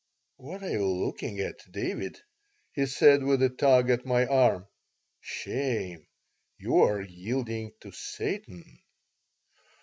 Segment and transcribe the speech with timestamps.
[0.37, 2.19] "What are you looking at, David?"
[2.73, 4.65] he said, with a tug at my arm.
[5.19, 6.07] "Shame!
[6.57, 8.81] You are yielding to Satan."